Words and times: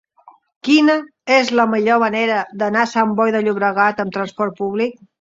Quina 0.67 0.95
és 1.35 1.51
la 1.59 1.67
millor 1.75 2.01
manera 2.05 2.41
d'anar 2.65 2.83
a 2.89 2.93
Sant 2.97 3.15
Boi 3.23 3.39
de 3.39 3.45
Llobregat 3.47 4.07
amb 4.07 4.21
trasport 4.21 4.61
públic? 4.67 5.03